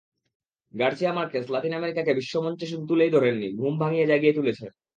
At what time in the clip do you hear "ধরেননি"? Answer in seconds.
3.11-3.47